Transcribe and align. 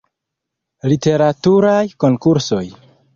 Literaturaj 0.93 1.83
konkursoj. 2.05 2.63